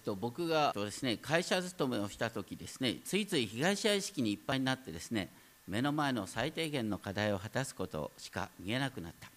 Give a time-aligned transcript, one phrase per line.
[0.00, 5.28] と、僕がですね会社勤めをした時ですねついつい被害者意識にいっぱいになってですね
[5.68, 9.30] 目の前の最低限の課題を果たすことしか見えなくなった。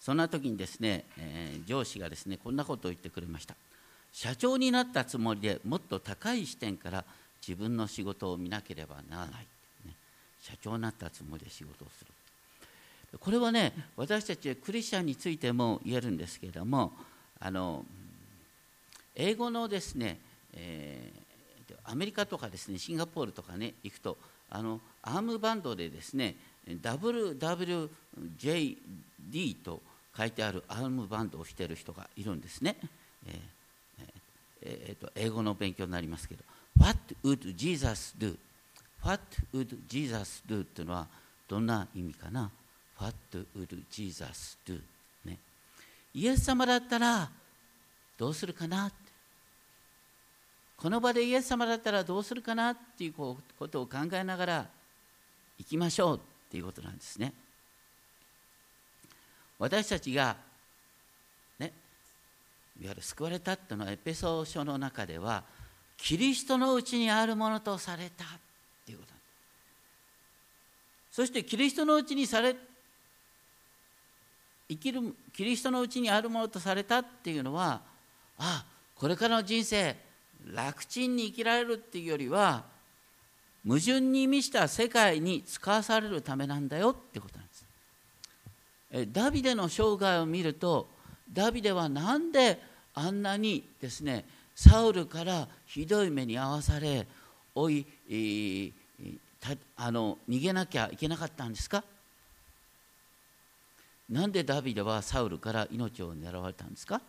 [0.00, 3.54] そんな時にですね、えー、上司がですねこんなことを言ってくれました。
[4.12, 7.04] 社長になったつもりでもっと高い視点から
[7.46, 9.46] 自分の仕事を見なければならない、
[9.86, 9.94] ね、
[10.40, 12.10] 社長になったつもりで仕事をする。
[13.18, 16.92] これはね私たちクリスチャンについても言えるんですけれども
[17.40, 17.84] あの
[19.16, 20.18] 英語のですね、
[20.52, 24.16] えー、アメリカとかですねシンガポールとかね行くと
[24.50, 26.36] あのアームバンドでですね
[26.68, 27.88] WWJD
[29.64, 29.82] と
[30.16, 32.76] 書いてあるアームバンドをしている人がいるんですね。
[33.26, 33.54] えー
[34.66, 36.42] えー、と英語の勉強になりますけど
[36.78, 38.36] What would Jesus do?
[39.02, 39.20] What
[39.52, 40.62] would Jesus do?
[40.62, 41.06] っていうのは
[41.46, 42.50] どんな意味かな
[42.98, 43.14] ？What
[43.54, 44.80] would Jesus do?
[45.24, 45.38] ね、
[46.14, 47.30] イエス様だったら
[48.16, 48.90] どうするかな？
[50.76, 54.66] この場でイエス様だったらどうするかなっていうことを考えながら
[55.58, 57.32] 行きましょうっていうことなんですね。
[59.58, 60.36] 私たちが、
[61.58, 61.72] ね、
[62.80, 65.44] いわゆる救われたっていうのはエペソー書の中では
[65.96, 68.28] キリストのうちにあるものとされたっ
[68.84, 69.20] ていうことなん
[71.10, 72.56] そしてキリストのうちにされ
[74.68, 77.80] 生きるキリストのうちにあるものとされたっていうのは
[78.38, 78.66] ああ
[78.96, 79.96] これからの人生
[80.52, 82.64] 楽ちんに生きられるっていうよりは
[83.66, 87.64] 矛盾に満ちた世界に使わされるためなんだよってことなんです。
[89.12, 90.88] ダビデの生涯を見ると
[91.32, 92.60] ダビデは何で
[92.94, 97.06] あんなにですねサウルからひどい目に遭わされ
[97.54, 98.72] おい、えー、
[99.76, 101.82] あの逃げなきゃいけなかったんですか？
[104.10, 107.00] なんでダビデはサウルから命を狙われたんですか？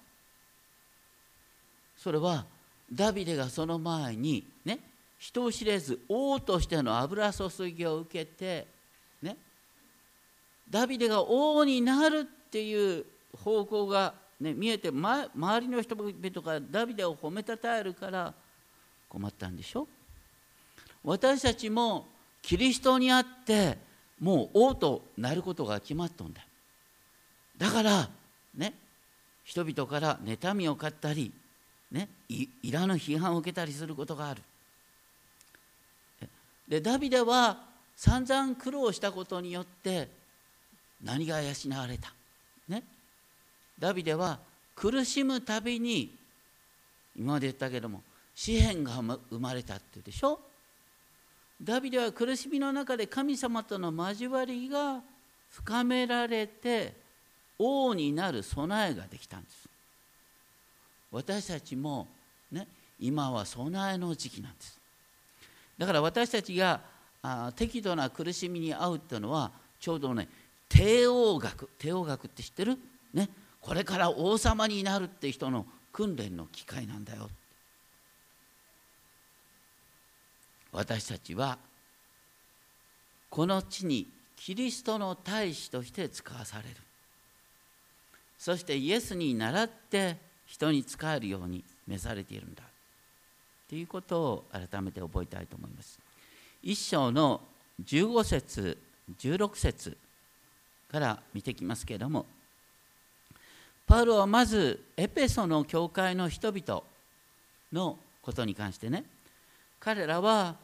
[1.97, 2.45] それは
[2.91, 4.80] ダビデがその前にね
[5.17, 8.68] 人を知れず王としての油注ぎを受けて
[9.22, 9.38] ね
[10.69, 13.06] ダビデが王になるっていう
[13.44, 18.34] 方向が、ね、見えて、ま、周りの人々がダビデを褒めたたえるから
[19.09, 19.88] 困ったんでしょ？
[21.03, 22.07] 私たちも
[22.41, 23.78] キリストにあって
[24.19, 26.41] もう王となることが決まっとんだ。
[27.57, 28.09] だから
[28.56, 28.73] ね
[29.44, 31.31] 人々から妬みを買ったり
[31.95, 34.41] ね、いらぬ批判を受けたりすることがある。
[36.67, 37.63] でダビデは
[37.95, 40.09] 散々苦労したことによって
[41.01, 42.11] 何が養われた、
[42.67, 42.84] ね、
[43.79, 44.39] ダビデは
[44.75, 46.13] 苦しむたびに
[47.16, 48.01] 今まで言ったけども
[48.34, 48.94] 詩篇が
[49.29, 50.41] 生まれたって言うでしょ。
[51.63, 55.01] ダビデは苦しみの中で神様との交わりが
[55.50, 56.94] 深められて
[57.57, 59.75] 王になる備えができたんです。
[61.11, 62.07] 私たちも
[62.51, 62.67] ね
[62.99, 64.79] 今は備えの時期なんです。
[65.77, 66.81] だから私たちが
[67.21, 70.27] あ適度な苦しみに遭うっていうのはちょうどね
[70.69, 72.77] 帝王学帝王学って知ってる？
[73.13, 73.29] ね。
[73.61, 77.29] これから王様になるって人の訓練の機会なんだよ。
[80.72, 81.57] 私たちは
[83.29, 86.75] この地にキリストの大使として使わされる。
[88.37, 90.17] そしてイエスに倣って
[90.47, 92.63] 人に仕えるように召されているんだ
[93.69, 96.00] ということを改めて覚えたいと思います。
[96.61, 97.41] 一章の
[97.83, 98.78] 15節
[99.19, 99.97] 16節
[100.91, 102.25] から見てきますけれども
[103.85, 106.81] パウロはまずエペソの教会の人々
[107.72, 109.03] のことに関してね。
[109.79, 110.55] 彼らは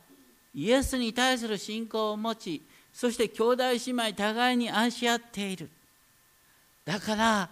[0.55, 2.61] イエスに対する信仰を持ち
[2.93, 5.69] そして兄弟姉妹互いに愛し合っている。
[6.83, 7.49] だから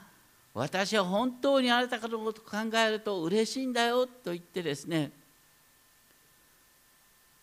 [0.54, 5.12] 私は本当にあなた方のことを考えると嬉しいんだよと言ってですね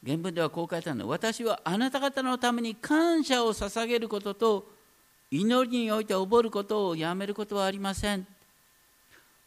[0.05, 1.09] 原文ではこう書いてあるの。
[1.09, 4.69] 私はあなた方のために感謝を捧げることと
[5.31, 8.27] 祈りにおいて覚ることをやめることはありません。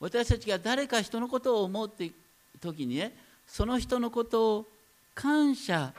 [0.01, 2.11] 私たちが誰か人のことを思うって
[2.59, 3.15] 時にね
[3.47, 4.65] その人のことを
[5.13, 5.93] 感謝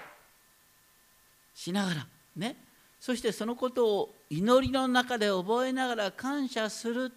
[1.55, 2.07] しながら
[2.37, 2.57] ね
[2.99, 7.13] そしてそのことを祈りの中で覚えながら感謝する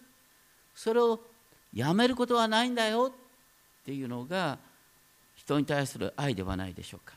[0.75, 1.19] それを
[1.73, 4.57] やめることはないんだよっていうのが
[5.35, 7.15] 人に対する愛ではないでしょうか。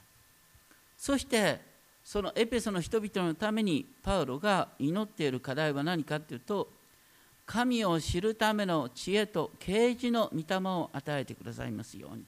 [0.99, 1.61] そして
[2.05, 6.69] そのエペソの人々のためにパウロが祈っている課題は何かっていうと
[7.45, 12.25] 神を知るための知恵と啓示の御霊を与えてくださいますように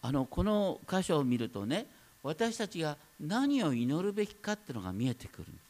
[0.00, 1.86] あのこの箇所を見るとね
[2.22, 5.67] 私たちが何を祈るべきかっていうのが見えてくるんです。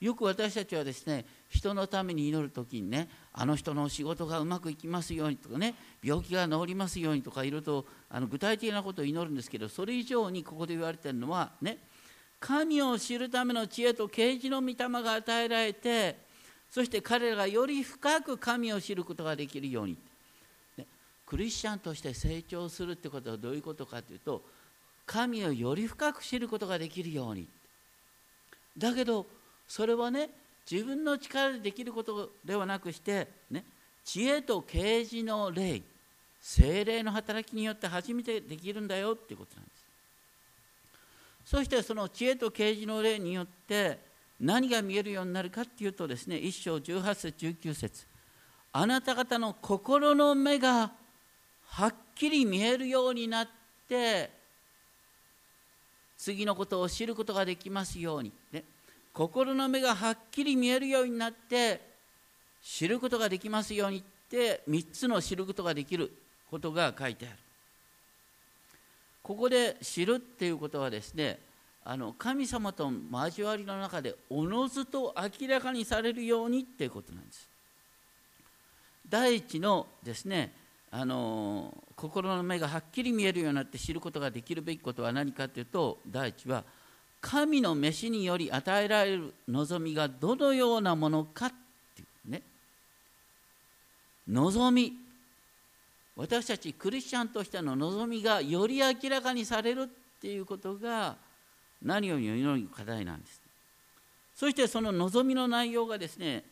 [0.00, 11.78] よく私たちはですね人のために祈る時にねあの人の仕事がうまくいきますようにとかね病気が治りますようにとかいろいろとあの具体的なことを祈るんですけどそれ以上にここで言われてるのはね
[12.40, 16.16] 神を知るための知恵と啓示の御霊が与えられて
[16.70, 19.98] そして彼らがより深く神を知ることができるように、
[20.78, 20.86] ね、
[21.26, 24.42] クリスチャンとして成長するってことはどういうことかというと
[25.04, 27.48] 神をより深く知ることができるように。
[28.78, 29.26] だけど
[29.70, 30.28] それはね
[30.68, 33.64] 自分の力でできることではなくしてね
[34.04, 35.82] 知恵と啓示の霊
[36.40, 39.84] 精霊の働きによって初めてできるんだよっていうことなんです。
[41.44, 44.00] そしてその知恵と啓示の霊によって
[44.40, 48.06] 何が見えるようになるかっていうとですね1章18節19節。
[48.72, 50.90] あなた方の心の目が
[51.66, 53.48] はっきり見えるようになっ
[53.88, 54.30] て
[56.18, 58.64] 次のことを知ることができますように、ね、
[59.12, 61.80] 心の目がはっきり見えるようになって
[62.62, 66.12] 知ることができますようにって3つの知ることができる
[66.50, 67.36] ことが書いてある。
[69.22, 71.38] ここで知るっていうことはですね
[71.84, 77.48] あの神様と交わりの中でおのずと明らかにされるようにっていうことなんです。
[79.08, 80.52] 第一のですね
[80.90, 86.64] あの心の目がはっきり見えるようになって知ることができるべきことは何かというと第一は
[87.20, 91.52] 神の召しにより与えられる望みがどのようなものかっ
[91.94, 92.42] ていうね。
[94.28, 94.96] 望み。
[96.16, 99.86] 私たちクリスチャンとしての望みがより明らかにされるっ
[100.20, 101.16] ていうことが
[101.82, 103.40] 何よりの祈りの課題なんです。
[104.34, 106.44] そしてその望みの内容がですね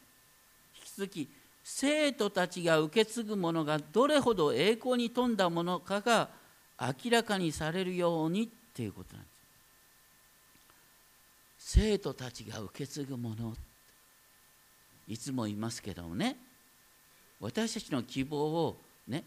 [0.76, 1.28] 引き続き
[1.64, 6.28] 生徒たちが受け継ぐものがどれほど栄光に富んだものかが
[6.80, 9.37] 明らかにされるようにっていうことなんです。
[11.70, 13.54] 生徒たちが受け継ぐもの
[15.06, 16.38] いつも言いますけどもね
[17.40, 19.22] 私たちの希望をね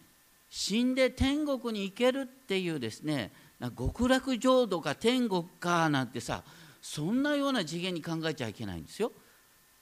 [0.50, 3.32] 死んで天国に行けるっていうですね
[3.78, 6.42] 極楽浄土か天国かなんてさ
[6.82, 9.12] そんなような次元に考えちゃいけないんですよ。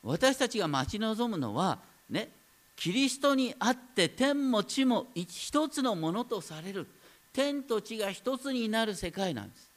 [0.03, 1.79] 私たちが待ち望むのは
[2.09, 2.27] ね
[2.75, 6.87] キリストにあって天も地も一つのものとされる
[7.31, 9.69] 天と地が一つになる世界なんです。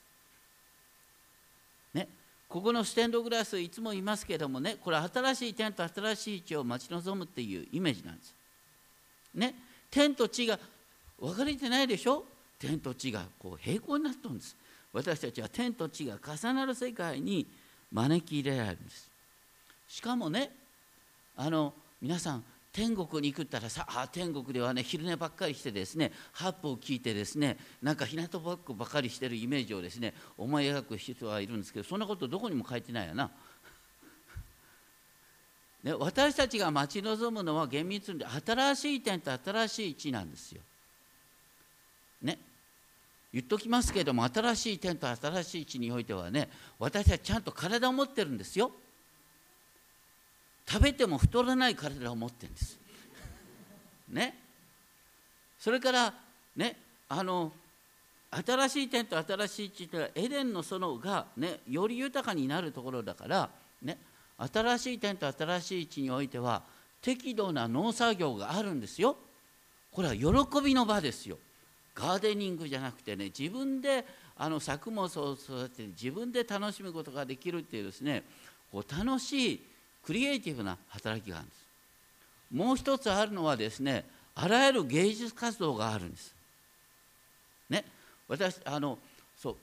[2.53, 8.35] ここのステンドグラスいつも言いますけどもねこれ新しい天と新しい地を待ち望むっていうイメージなんです。
[9.35, 9.55] ね、
[9.91, 10.59] 天と地が
[11.19, 12.27] 分かれてないでしょ？
[12.59, 14.55] 天と地がこう平行になってるんです。
[14.93, 17.47] 私たちは天と地が重なる世界に
[17.91, 19.09] 招き入れられるんです。
[19.89, 20.51] しかもね
[21.39, 21.73] あの
[22.03, 33.31] 皆さん天国に行くったらさあ天国ではね昼寝ばっかりしてですねハップを聞いてですねなんか日向ぼっこばかりしてるイメージをですね思い描く人はいるんですけどそんなことどこにも書いてないよな。
[35.85, 40.63] ね、私たちが待ち望むのは厳密に新しい天と新しい地なんですよ。
[42.23, 42.39] ね
[43.35, 46.49] 言っときますけども新しい天と新しい地においてはね
[46.79, 48.73] 私たちちゃんと体を持ってるんですよ
[50.69, 52.79] 食べても太らない体を持ってるんです。
[54.09, 54.39] ね。
[55.59, 56.15] それから
[56.57, 56.77] ね
[57.09, 57.53] あの
[58.31, 63.51] 新しい天と新しい地というのはエデンの園がねより豊かになるところだから
[63.83, 63.99] ね
[64.39, 66.63] 新しい天と新しい地においては
[67.03, 69.17] 適度な農作業があるんですよ。
[69.93, 71.37] これは喜びの場ですよ。
[71.95, 74.07] ガーデニングじゃなくてね自分で
[74.39, 78.23] あの作物を育てて自分で楽しむことができるっていうですね
[78.71, 79.61] こう楽しい
[80.05, 81.63] クリエイティブな働きがあるんです。
[82.53, 84.05] もう一つあるのはですね
[84.35, 86.35] あらゆる芸術活動があるんです。
[87.71, 87.85] ね
[88.29, 88.99] 私あの
[89.37, 89.57] そう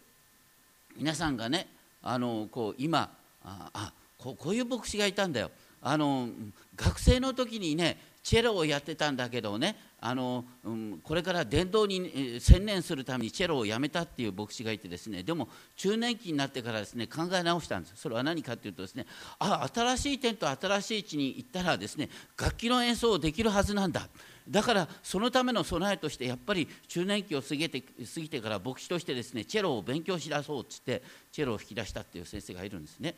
[0.98, 1.68] 皆さんがね
[2.02, 3.12] あのこう今
[3.44, 5.52] ああこういう牧師がいたんだよ。
[5.82, 6.28] あの
[6.76, 17.94] 学生の時にねチェロをやってたんだけどねあの、うん、これから伝道に専念するためにチェロをやめたっていう牧師がいてですねでも中年期になってからですね考え直したんです。
[17.96, 19.06] それは何かっていうとですね
[19.40, 22.10] あ新しい点と新しい地に行ったらですね
[22.40, 24.08] 楽器の演奏をできるはずなんだ。
[24.50, 33.16] だからそのための備えとしてやっぱり中年期を過ぎて過ぎてから牧師としてですねチェロを勉強しだそうっつってチェロを引き出したっていう先生がいるんですね。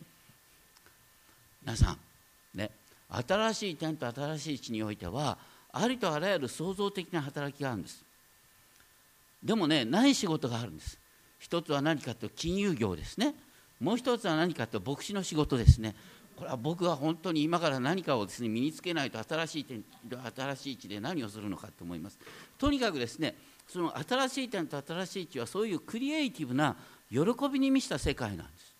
[1.63, 1.97] 皆さん
[2.53, 2.80] ね。
[3.11, 5.37] 新しい点と新しい地においては
[5.73, 8.03] ありとあらゆる創造的な働きがあるんです。
[9.43, 10.97] でもねない仕事があるんです。
[11.39, 13.33] 一つは何かと金融業ですね。
[13.79, 15.95] もう一つは何かというと牧師の仕事ですね。
[16.35, 19.83] これは僕は本当に今から何かをですね身につけないと新しい点
[20.35, 22.19] 新しい地で何をするのかと思います。
[22.57, 23.35] とにかくですね
[23.67, 26.75] その新しい点と新しい地はそういうクリエイティブな
[27.09, 27.19] 喜
[27.51, 28.70] びに満ちた世界なんです。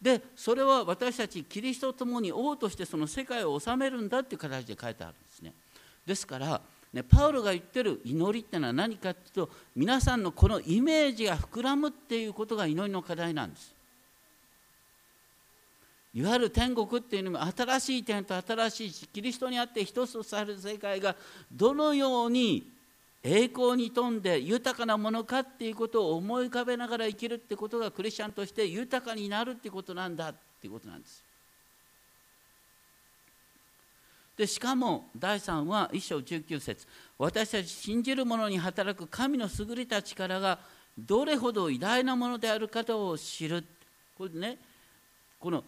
[0.00, 5.52] でそれは私たちキリストと共に王としてその世界を治めるんだっていう形で書いてあるんですね。
[6.06, 6.60] ですから
[6.92, 13.74] ね、パウロが言ってる祈りってのは何かっていうと皆さんのこのイメージが膨らむっていうことが祈りの課題なんです。
[16.14, 21.14] いわゆる天国っていうのも新しい点と新しいしキリストにあって一つとされる世界が
[21.52, 22.72] どのように
[23.28, 31.22] 栄光に富んで豊かなものかっていうことを思い浮かべながら生きるってことがクリスチャンとして豊かになるってことなんだっていうことなんです。
[34.38, 36.86] でしかも第3は1章19節
[37.18, 40.60] 私たち信じる者に働く神の優れた力が
[40.96, 43.64] どれほど偉大なものであるかを知る。
[44.16, 44.58] これね
[45.38, 45.64] この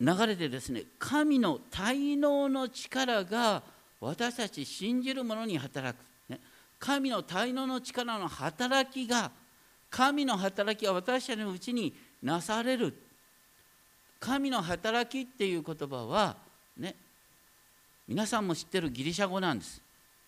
[0.00, 3.62] 流れでですね神の滞納の力が
[4.00, 6.02] 私たち信じる者に働く、
[6.78, 9.30] 神の滞納の力の働きが
[9.90, 12.94] 神の働きが私たちのうちになされる。
[14.18, 16.36] 神の働きっていう言葉は
[16.78, 16.94] ね
[18.08, 19.80] 皆さんも知ってるギリシャ語なんです。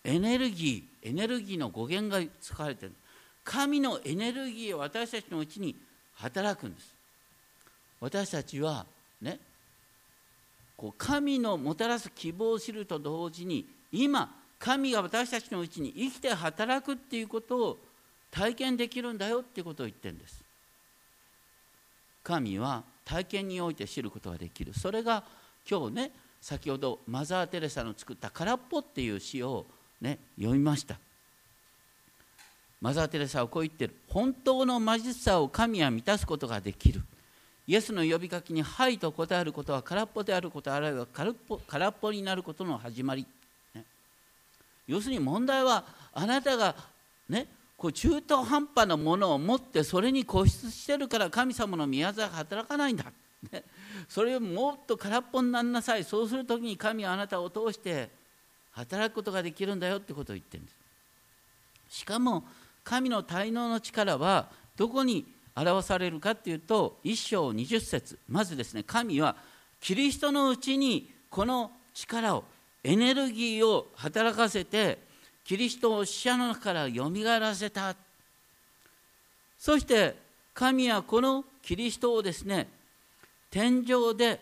[0.03, 2.93] エネルギーエネルギーの語源が使われてる。
[3.43, 5.75] 神のエネルギーを私たちのうちに
[6.15, 6.93] 働くんです。
[7.99, 8.85] 私たちは
[9.21, 9.39] ね
[10.75, 17.77] こう神のもたらす希望を知ると同時に今神が私たちのうちに生きて働くっていうことを
[18.31, 20.43] 体験できるんだよっていうことを言ってるんです。
[22.23, 24.73] 神は体験において知ることができる。
[24.73, 25.23] それが
[25.69, 26.11] 今日ね
[26.41, 29.65] 先ほどマザー・テレサの作った「空っぽ」っていう詩を
[30.01, 30.97] ね読みました。
[32.81, 33.95] マザー・テレサはこう言ってる。
[34.09, 37.01] 本当の魔術さを神は満たすことができる。
[37.65, 41.31] イエスの呼びかけに「はい」と答えることは空っぽであることあるいは空
[41.89, 43.25] っぽになることの始まり、
[44.87, 46.75] 要するに問題はあなたが
[47.29, 53.05] ねこう中途半端なものを持ってそれに固執してるから神様の宮沢が働かないんだ、
[53.51, 53.63] ね、
[54.09, 56.03] それをもっと空っぽになりなさい。
[56.03, 58.09] そうする時に神はあなたを通して
[58.71, 60.71] 働くことができるんだよってことを言ってるんで
[61.89, 61.97] す。
[61.99, 62.43] しかも
[62.83, 65.25] 神の滞納の力はどこに
[65.55, 68.17] 表されるかっていうと1章20節。
[68.27, 69.35] まずですね神は
[69.79, 72.43] キリストのうちにこの力を
[72.87, 74.97] エネルギーを働かせて
[75.43, 77.93] キリストを死者の中からよみがえらせた。
[79.59, 80.15] そして
[80.53, 82.69] 神はこのキリストをですね
[83.51, 84.39] 天上で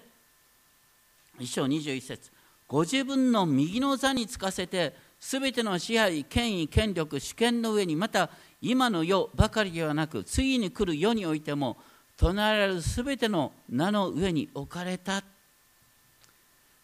[1.39, 2.31] 1章21節
[2.67, 8.29] ご自分の右の座につかせてすべての支配権威権力主権の上にまた
[8.61, 11.77] 今の世ばかりではなく次に来る世においても
[12.15, 15.23] 唱えられるすべての名の上に置かれた。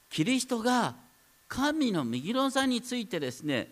[0.10, 0.96] キリストが
[1.52, 3.68] 神の右の座についてですね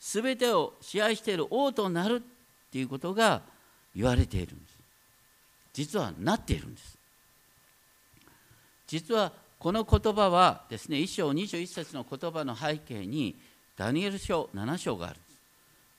[0.00, 3.42] すべてを支配している王となるっていうことが
[3.94, 4.78] 言われているんです。
[5.74, 6.96] 実はなっているんです。
[8.86, 13.36] 実はこの言葉はですね1章21節の言葉の背景に
[13.76, 15.32] ダニエル書7章があるんです。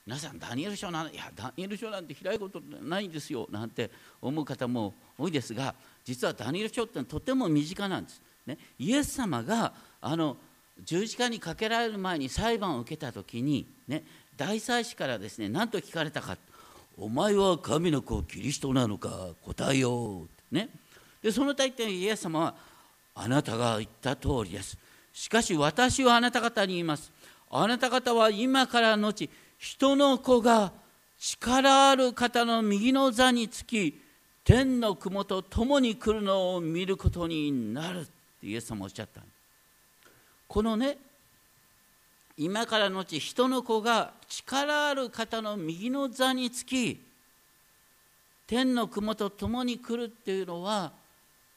[0.06, 3.90] 皆さんダニエル書ないやダニエル書なんて開いことないんですよなんて
[4.20, 10.36] 思う方も多いですが実はダニエル書ってとても身近なんです、ね、イエス様があの
[10.82, 14.04] 十字架にかけられる前に裁判を受けた時に、ね、
[14.36, 16.36] 大祭司からですね何と聞かれたか
[16.98, 19.30] 「お前は神の子キリストなのか？
[19.42, 20.68] 答えよう」ね、
[21.22, 22.54] でその対てイエス様は
[23.14, 24.76] あなたが言った通りです。
[25.12, 27.12] しかし私はあなた方に言います。
[27.50, 30.72] あなた方は今からのち、人の子が
[31.18, 34.00] 力ある方の右の座につき、
[34.42, 38.04] 天の雲と共に来るのを見ることになるっ
[38.40, 39.20] てイエス様おっしゃった
[40.54, 40.98] このね
[42.36, 47.00] 今からのち人の子が力ある方の右の座につき
[48.46, 50.92] 天の雲と共に来るっていうのは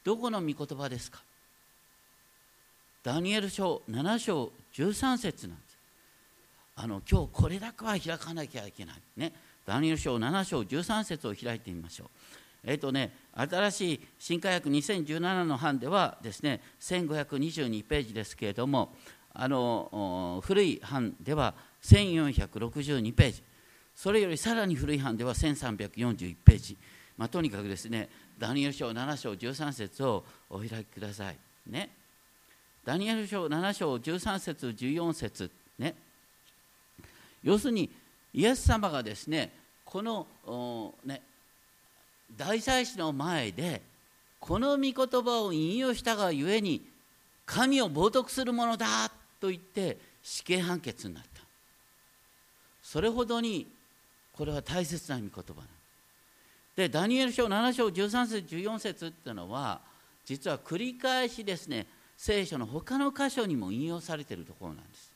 [0.02, 1.20] どこの御言葉ですか？
[3.04, 5.78] ダニエル書7章13節なんです。
[6.74, 8.96] あの今日これだけは開かなきゃいけない。
[9.16, 9.32] ね。
[9.64, 12.08] ダニエル書7章13節を開いてみましょう。
[12.64, 18.94] えっ、とね新しい新科学2017の版ではですね1522ページですけれども
[19.32, 23.42] あの古い版では1462ページ
[23.94, 26.76] それよりさらに古い版では1341ページ、
[27.16, 31.36] まあ、とにかくですねダニエル書7章13節をお開きください。
[31.66, 31.90] ね。
[32.84, 35.94] ダニエル書7章13節14節ね。
[37.42, 37.90] 要するに
[38.32, 39.52] イエス様がですね
[39.84, 40.26] この
[41.04, 41.22] ね
[42.36, 43.82] 大祭司の前で
[44.40, 46.86] この御言葉を引用したがゆえに
[47.46, 48.86] 神を冒涜するものだ
[49.40, 51.42] と言って死刑判決になった。
[52.82, 53.66] それほどに
[54.32, 55.62] これは大切な御言葉
[56.76, 59.80] でダニエル書7章13節14節っていうのは
[60.24, 65.12] 実は繰り返しですね聖書の他の箇所にも引用されているところなんです。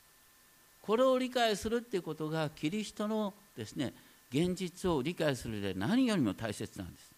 [0.82, 3.94] これを理解するっていうことがキリストのですね
[4.32, 7.12] 現実を理解するで何よりも大切なんです、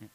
[0.00, 0.08] ね、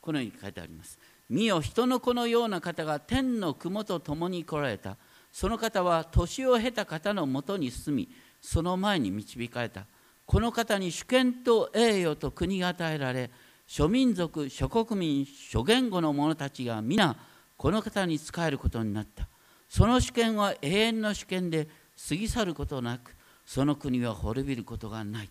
[0.00, 0.98] このように書いてあります。
[1.28, 4.96] 見よ人の子のような方が天の雲と共に来られた。
[5.32, 8.08] その方は年を経た方のもとに住み
[8.40, 9.84] その前に導かれた。
[10.24, 13.30] この方に主権と栄誉と国が与えられ
[13.66, 17.16] 諸民族諸国民諸言語の者たちが皆
[17.56, 19.28] この方に仕えることになった。
[19.68, 21.68] その主権は永遠の主権で
[22.08, 23.15] 過ぎ去ることなく
[23.46, 25.28] その国は滅びることがない、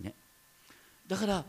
[0.00, 0.12] ね、
[1.06, 1.44] だから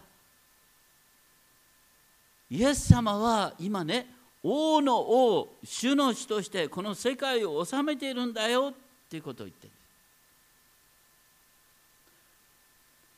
[2.50, 4.08] イエス様は今ね
[4.44, 8.74] 王の王主の主としてこの世界を治めているんだよっ
[9.10, 9.74] ていうことを言ってる。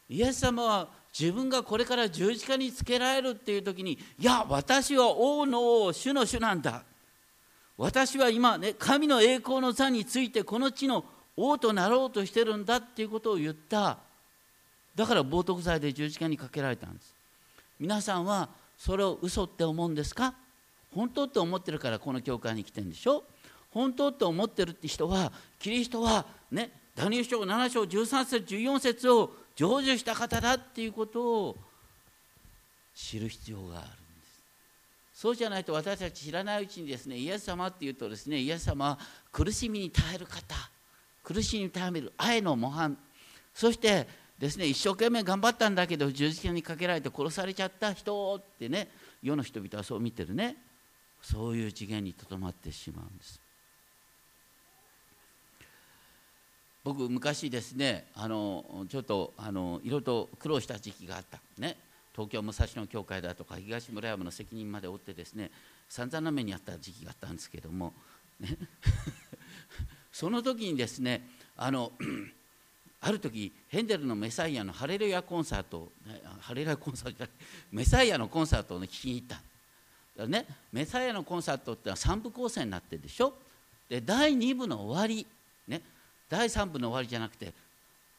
[0.10, 0.88] イエス様は
[1.18, 6.84] 自分がこれから十字架につけられるっていう時にいや私は王の王主の主なんだ。
[7.78, 11.04] 私は今ね神の栄光の座についてこの地の
[11.38, 14.00] 王となろうとしてるんだっていうことを言った。
[14.96, 17.14] だから冒涜罪で十字架にかけられたんです。
[17.80, 20.34] 皆さんはそれを嘘って思うんですか？
[20.96, 23.24] 本当って思ってるからこの教会に来てるんでしょ？
[23.72, 31.58] 本当って思ってるって人はキリストはねダニエル書7章13節14節を成就した方だっていうことを
[32.96, 35.22] 知る必要があるんです。
[35.22, 39.00] そうじゃないと私たち知らないうちにですねイエス様っていうとですねイエス様は
[39.32, 40.56] 苦しみに耐える方。
[41.28, 42.98] 苦しみに耐える愛の模範。
[43.54, 44.08] そして
[44.40, 48.88] ですね一生懸命頑張ったんだけど十字架にかけられて殺されちゃった人ってね
[49.22, 50.56] 世の人々はそう見てるね。
[51.22, 53.42] そういう次元にとどまってしまうんです。
[56.86, 61.42] 僕昔ですねあのちょっとあのいろいろと苦労した時期があった。
[61.58, 61.76] ね。
[62.14, 65.52] 東京武蔵野教会だとか東村山の責任まで負ってですね
[65.90, 67.94] 散々な目にあった時期があったんですけども、
[68.40, 68.58] ね、
[70.18, 71.22] その時にですね
[71.56, 71.92] あの
[73.02, 75.92] ある時ヘンデルのメサイアのハレルヤコンサート
[76.42, 77.36] ハレルヤコンサートじゃない
[77.72, 83.36] メサイアのコンサートを、ね、聞きに行ったね、メサイアのコンサートってのは3部構成になってるでしょ？
[83.88, 85.28] で第2部の終わり、
[85.68, 85.84] ね、
[86.28, 87.54] 第3部の終わりじゃなくて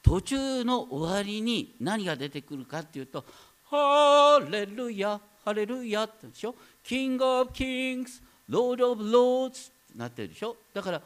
[0.04, 3.24] 途中の終わりに何が出てくるかっていうと
[3.68, 10.56] 「ハレルヤハレルヤ」ってでしょ「King of Kings Lord of Lords」ってなってるでしょ？
[10.72, 11.02] だから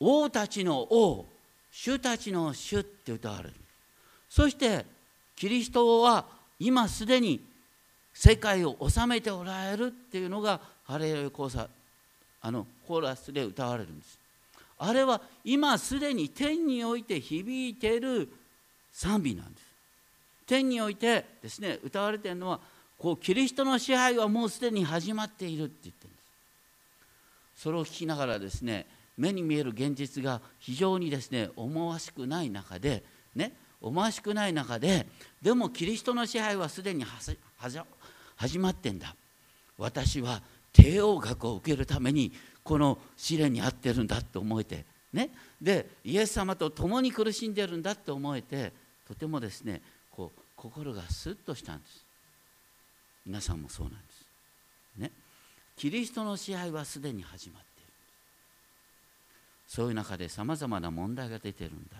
[0.00, 1.26] 王たちの王
[1.70, 3.54] 主たちの主って歌われる。
[4.28, 4.84] そして
[5.36, 6.24] キリストは
[6.58, 7.40] 今すでに
[8.12, 11.68] 世界を治めておられるっていうのがハレルヤコー
[12.40, 14.18] あのコーラスで歌われるんです。
[14.78, 18.28] あれは今すでに天において響いている
[18.92, 19.64] 賛美なんです。
[20.46, 22.60] 天においてですね歌われているのは
[22.98, 26.18] こうキリストの支配はもうすでに始まっているって言ってるんで
[27.56, 27.62] す。
[27.62, 35.06] それを聞きながらですね目に見える現実が非常にですね思わしくない中でね思わしくない中で
[35.42, 37.04] でもキリストの支配はすでに
[38.36, 39.14] 始まってんだ。
[39.76, 40.40] 私は
[40.72, 45.30] 帝王学を受けるためにこの試練に遭ってるんだって思えてね。
[45.60, 48.72] でイエス様と共に苦しんでるんだって思えて
[49.06, 52.04] とてもですねこう心がスッとしたんです。
[53.26, 54.26] 皆さんもそうなんです。
[54.96, 55.10] ね。
[55.76, 57.73] キリストの支配はすでに始まっている
[59.74, 61.96] そういう中でさまざまな問題が出てるんだ。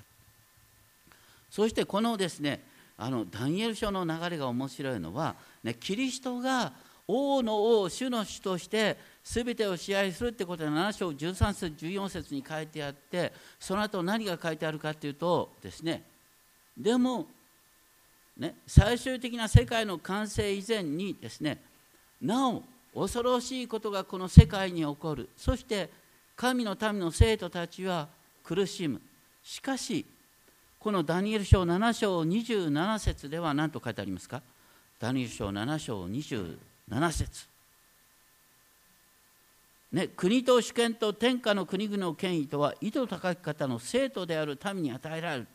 [1.51, 2.63] そしてこのですね
[2.97, 5.35] あのダニエル書の流れが面白いのは、
[5.65, 6.73] ね、キリストが
[7.09, 16.05] 王の王主の主として全てを支配するってことは7章13節14節に書いてあってその後何が書いてあるかっていうとですね
[16.79, 17.27] でも
[18.39, 21.61] ね最終的な世界の完成以前にですね
[22.23, 22.63] なお
[22.95, 25.29] 恐ろしいことがこの世界に起こる。
[25.37, 26.04] そして
[26.37, 28.09] 神の民の生徒たちは
[28.43, 29.01] 苦しむ。
[29.43, 30.05] しかし
[30.79, 34.43] このダニエル書7章27節では何と書いてありますか？
[34.99, 37.47] ダニエル書7章27節。
[39.93, 45.47] ね、国と主権と天下の国々の権威とは意図高き方の生徒である民に与えられる。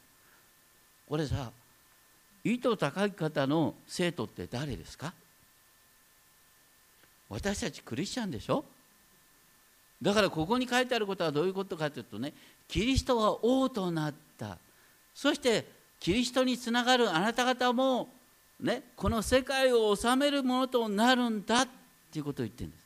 [1.09, 1.51] これさ
[2.43, 5.13] 意図高き方の生徒って誰ですか？
[7.27, 8.63] 私たちクリスチャンでしょ？
[10.01, 12.33] だからここに書いてあることはどういうことかというとね
[12.67, 14.57] キリストは王となった
[15.13, 15.65] そして
[15.99, 18.09] キリストにつながるあなた方も
[18.59, 21.67] ねこの世界を治めるものとなるんだっ
[22.11, 22.79] ていうことを言ってるんです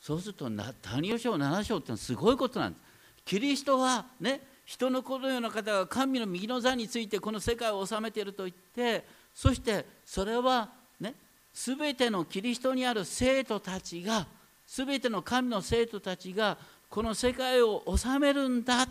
[0.00, 2.82] そうするとダニエル書7章ってのはすごいことなんです。
[3.26, 11.14] キリストはね人の子のような方が神の右の座についてこの世界を治めていると言ってそしてそれはね
[11.52, 14.26] 全てのキリストにある生徒たちが
[14.68, 16.58] 全ての神の生徒たちが
[16.90, 18.86] この世界を治めるんだ。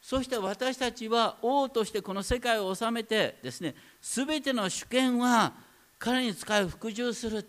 [0.00, 5.52] そして私たちは王としてこの世界を治めてですね全ての主権は
[5.98, 7.46] 彼に使い服従する。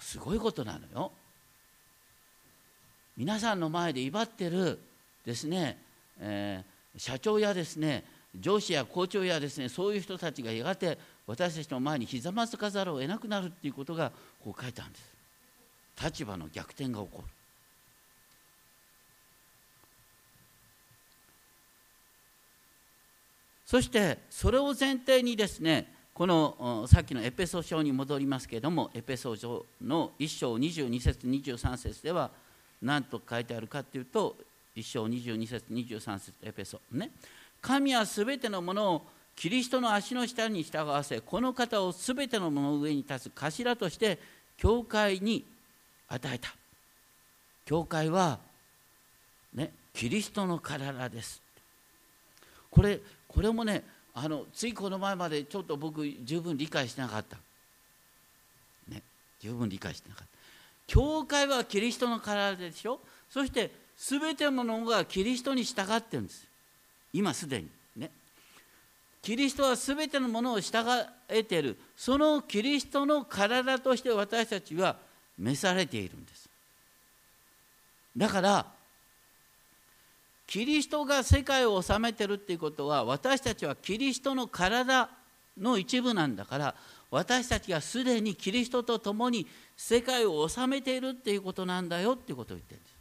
[0.00, 1.12] すごいことなのよ。
[3.16, 4.78] 皆さんの前で威張ってる
[5.24, 5.76] ですね、
[6.20, 8.04] えー、社長やですね
[8.38, 14.12] 上司や校長やですねそういう人たちがやがて私たちの前にひざまずかざるを得なくなるっていうことが
[14.44, 15.17] こう書いてあるんです。
[16.02, 17.24] 立場の逆転が起こる。
[23.66, 32.30] そしてそれを前提にですねこのさっきのエペソ書に戻りますけれどもエペソ書の1章22節23節では
[32.80, 34.36] 何と書いてあるかというと
[34.74, 37.10] 1章22節23節エペソね。
[37.60, 39.02] 神はすべてのものを
[39.36, 44.18] キリストの足の下に従わせこの方をすべてのものの上に立つ頭として
[44.56, 45.44] 教会に
[46.08, 46.54] 与えた。
[47.66, 48.38] 教会は
[49.54, 51.42] ねキリストの体です。
[52.70, 57.36] これこれもねあのついこの前までちょっと僕十分理解してなかった。
[58.88, 59.02] ね
[59.40, 60.38] 十分理解してなかった。
[60.86, 63.00] 教会はキリストの体でしょ？
[63.28, 66.46] そして全てのものがキリストに従ってるんです。
[67.12, 67.68] 今すでに。
[67.96, 68.10] ね。
[69.20, 70.84] キリストは全てのものを従
[71.28, 71.76] えてる。
[71.96, 74.96] そのキリストの体として私たちは
[75.38, 76.48] 召されているんです。
[78.16, 78.66] だから
[80.46, 85.10] キリストが世界を治めてるっていうことは私たちはキリストの体
[85.58, 86.74] の一部なんだから
[87.10, 89.46] 私たちがすでにキリストと共に
[89.76, 92.98] 世界を治めているっていうことなんだよっていうことを言ってるんです。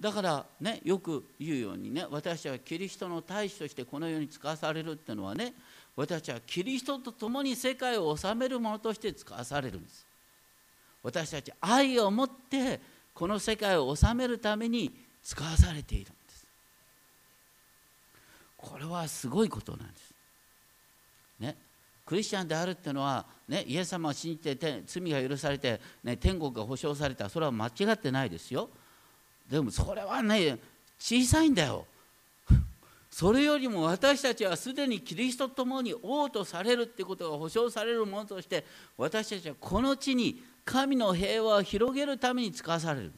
[0.00, 5.54] だからねよく言うようにね私たちはキリストの大使としてこの世に使わされるっていうのはね
[5.96, 10.07] 私たちはキリストと共に世界を治めるものとして使わされるんです。
[11.02, 12.80] 私たち愛を持って
[13.14, 16.46] この世界を治めるために使わされているんです。
[18.56, 20.14] これはすごいことなんです。
[21.40, 21.56] ね。
[22.06, 27.28] クリスチャンであるっていうのは、ね、イエス様を信じて罪が許されて、ね、天国が保証された。
[27.28, 28.68] それは間違ってないですよ。
[29.50, 30.58] でもそれはね
[30.98, 31.86] 小さいんだよ。
[33.10, 38.64] それよりも私たちはすでにキリストと共に王とされるってことが保証されるものとして
[38.96, 43.10] 私たちはこの地に神の平和を広げるために使わされる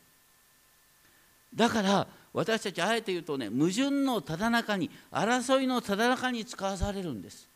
[1.53, 7.49] だから私たちあえて言うとね矛盾のただ中に争いのただ中に使わされるんです。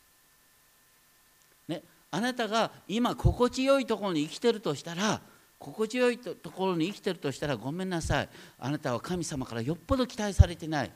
[1.69, 1.81] ね、
[2.11, 5.21] あなたが今心地よいところに生きてるとしたら
[5.57, 8.29] 心地よいところに生きてるとしたらごめんなさい
[8.59, 10.91] あなたは神様からよっぽど期待されてない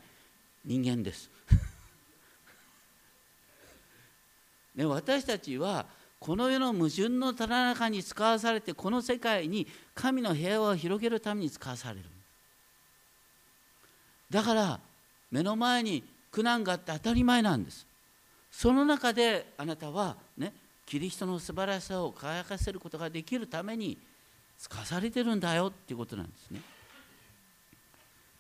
[0.65, 1.31] 人間です。
[4.75, 5.85] ね、私たちは
[6.19, 12.05] この世の矛盾のただ中に使わされてこの世界に神の平和を広げるために使わされる。
[14.29, 14.79] だから
[15.31, 17.87] 目の前に苦難があって当たり前なんです。
[18.51, 20.53] その中であなたはね
[20.85, 23.97] キリストの素晴らしさを輝かせることができるために
[24.57, 26.61] 使わされてるんだよっていうことなんですね。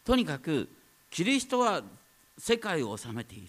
[0.03, 0.67] とにかく
[1.09, 1.81] キリストは
[2.37, 3.47] 世界を治めている。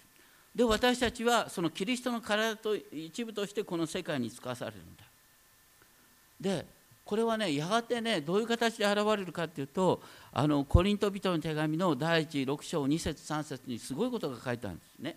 [0.55, 5.05] で私たちはそのキリストの体と一部としてこの世界に使わされるんだ
[6.41, 6.67] で
[7.05, 10.01] これはねやがてねどういう形で現れるかっていうと
[10.33, 15.17] あのコリント人の手紙の第16章2節3節にすごいことが書いてあるんですね。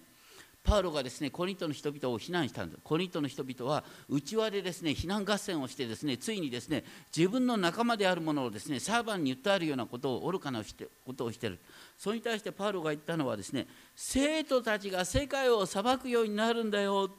[0.63, 10.63] パウロがですねコリントの人々を非難したんですコリントの人々は内輪でですね非難合戦をしてですねついにですね自分の仲間であるものをですね裁判に訴えるようなことを愚かな
[11.05, 11.59] ことをしている。
[11.97, 17.09] それに対してパウロが言ったのはですね生徒たちが世界を裁くようになるんだよ。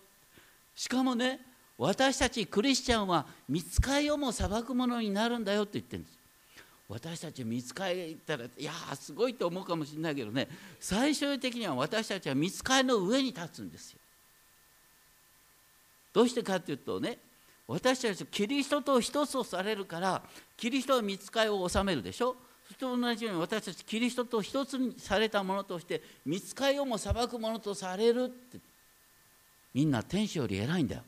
[0.74, 1.40] しかもね
[1.76, 6.13] 私たちクリスチャンは見つかりをも裁くものになるんだよって言ってるんです。
[6.94, 10.46] 私たち見つかりったらいやすごいと思うかもしれないけどね
[10.78, 13.98] 最終的には私たちは見つかりの上に立つんですよ。
[16.12, 17.18] どうしてかっていうとね
[17.66, 20.22] 私たちキリストと一つとされるから
[20.57, 22.37] キリストは見つかりを治めるでしょ。
[22.66, 28.59] それと同じように私たちキリストと一つにされたものとして見つかりをも裁くものとされるって
[29.74, 31.02] みんな天使より偉いんだよ。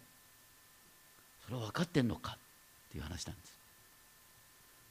[1.45, 3.56] それは分かってんのかっていう話なんです。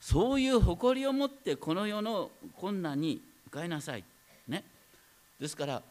[0.06, 4.04] そういう誇りを持ってこの世の困難に向かいなさい。
[4.48, 4.64] ね。
[5.40, 5.82] ですから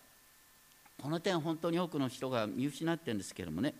[1.02, 3.74] この点本当に多くの人が見失ってるんですけどもね。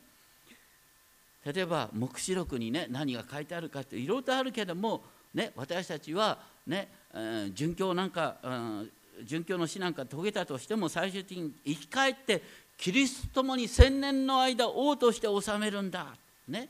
[1.47, 5.03] 例えば黙示録にね何が書いてあるかっていろいろとあるけども
[5.35, 8.91] ね、私たちは、ねえー、殉教なんか、うん、
[9.25, 12.43] 殉教の死なんか遂げたとしても最終的に生き返って
[12.77, 16.07] キリストともに千年の間王として治めるんだ、
[16.49, 16.69] ね、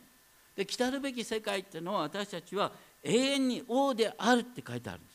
[0.55, 2.73] で来るべき世界っていうのは私たちは
[3.05, 5.15] 永遠に王であるって書いてあるんです。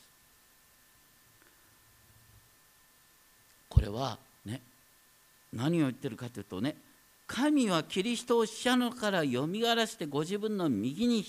[3.69, 4.61] これはね
[5.53, 6.75] 何を言ってるかというとね
[7.27, 11.23] 神はキリストを死者のからよみがらしてご自分の右に引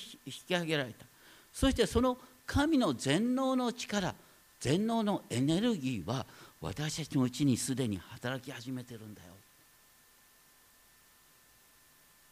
[0.48, 1.04] き上げられた。
[1.52, 4.14] そしてその神の全能の力
[4.60, 6.26] 全能のエネルギーは
[6.60, 9.28] 私たちのうちにすでに働き始めてるんだよ。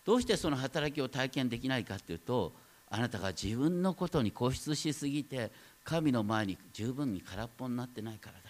[0.05, 2.53] どうしてその働きを体験できないかっていうと
[2.91, 5.51] あなたが自分のことに固執しすぎて
[5.85, 8.43] 神の前に十分に空っぽになってないからだっ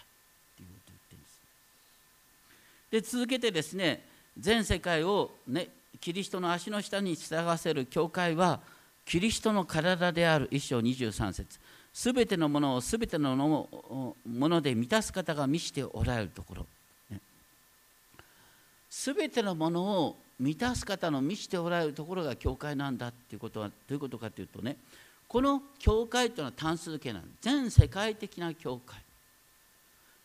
[0.55, 4.03] ていうことを言ってるんですで続けてですね
[4.37, 5.67] 全世界を、ね、
[5.99, 8.61] キリストの足の下に従わせる教会は
[9.05, 11.59] キリストの体である一章23節。
[11.91, 16.65] すべてのものをすべてのもので満たす方が満ちておられるところ。
[18.89, 24.77] すべ、ね、てのものを満たす方の満ちておられるところが教会なんだっていうことはどういうことかというとね
[25.27, 27.33] この教会というのは単数形なんです。
[27.41, 28.97] 全世界的な教会。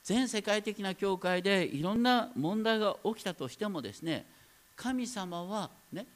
[0.03, 4.27] 全世界的な教会でいろんな問題が起きたとしてもですね
[4.77, 6.07] 神様はね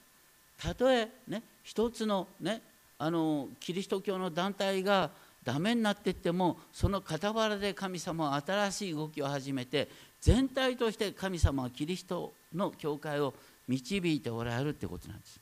[0.58, 2.60] たとえね一つのね
[2.98, 5.10] あのキリスト教の団体が
[5.44, 9.88] ダメになっていってもその傍らで神様は新しい動きを始めて
[10.20, 13.32] 全体として神様はキリストの教会を
[13.68, 15.40] 導いておられるということなんです。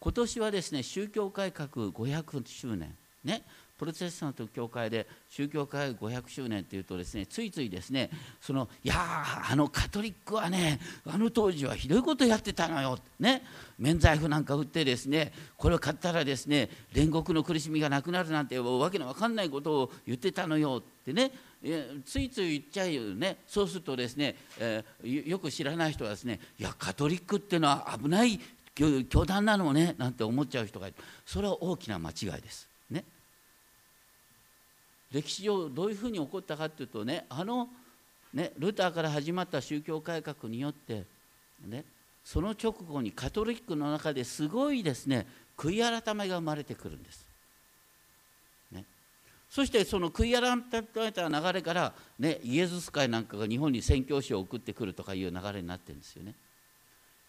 [0.00, 2.94] 今年はですね宗教改革500周年
[3.24, 3.42] ね
[3.78, 8.08] プロテスタント教会で宗教改革500周年というとですねついついですね
[8.40, 12.98] そのいやあのカトリックはねあの当時はひどいことやってたのよ。
[13.20, 13.42] ね。
[13.78, 20.82] 免罪符なんか売ってですねこれを買ったらですね煉獄の苦しみがなくなるなんてわけのわかんないことを言ってたのよ。
[20.82, 21.32] ってね。
[22.04, 23.38] ついつい言っちゃうよね。
[23.46, 28.38] そうするとですね、えー、よく知らない人はですねいやカトリックっていうのは危ない
[28.74, 30.96] 教団なのねなんて思っちゃう人がいる。
[31.24, 32.68] それは大きな間違いです。
[32.90, 33.04] ね。
[35.12, 37.68] 歴史上どういうふうに起こったかというとねあの
[38.32, 41.04] ねルターから始まった宗教改革によって
[41.66, 41.84] ね
[42.24, 45.26] その直後にカトリックの中ですごいですね
[45.56, 47.25] 悔い改めが生まれてくるんです。
[49.56, 56.34] そしてその悔い改めた流れから、ね、イエズス会なんかが日本に宣教師を送ってくるとかいう流れになってるんですよね。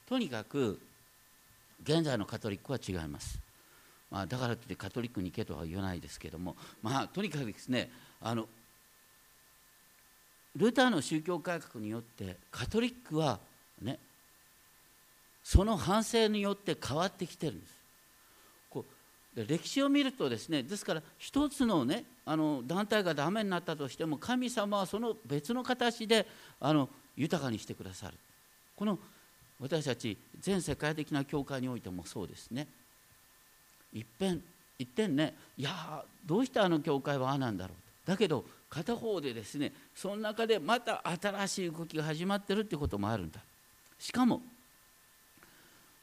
[0.10, 0.78] とにかく
[1.84, 3.40] 現在のカトリックは違います。
[4.12, 7.90] まあ、だからといってカトリックに行けとは言わないですけども、まあ、とにかくですね
[8.22, 8.46] あの
[10.58, 13.40] ルターの宗教改革によってカトリックは
[13.82, 14.00] ね
[15.46, 17.77] その反省によって変わってきてるんです
[19.46, 26.26] 歴史を見るとですねですから一つのねあの団体がダメになったとしても神様はその別の形で
[26.60, 28.18] あの豊かにしてくださる。
[28.76, 28.98] この
[29.60, 32.68] 私たち全世界的な教会においてもそうですね。
[33.94, 34.42] いっぺん
[34.80, 43.40] いってんねいやどうしてあの教会はああなんだろうだけど片方でですねその中でまた新しい動きが始まってるってこともあるんだ。
[44.00, 44.42] しかも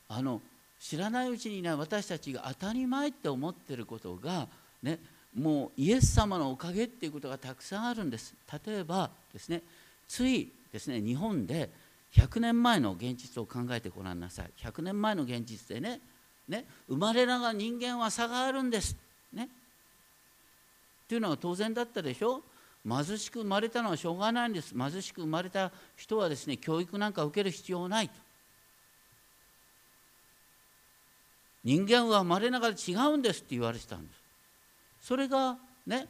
[0.08, 0.40] あの
[0.84, 4.46] 知らないうちにね私たちが当たり前って思ってることが
[4.82, 4.98] ね
[5.34, 8.34] もうイエス様のおかげっていうことがたくさんあるんです。
[8.66, 9.62] 例えばですね
[10.06, 11.70] ついですね日本で
[12.12, 14.50] 100年前の現実を考えてごらんなさい。
[14.62, 16.00] 100年前の現実でね
[16.46, 18.94] ね、生まれながら人間は差があるんです。
[19.32, 22.42] ね、っていうのは当然だったでしょ？
[22.86, 24.74] 貧しく生まれたのはしょうがないんです。
[24.76, 28.14] 貧しく生まれた人はですね教育なんか受ける必要ないと。
[31.64, 34.20] 人間は生まれながら違うんですって言われてたんです。
[35.00, 36.06] それがね